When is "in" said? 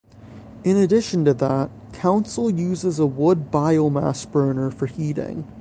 0.63-0.77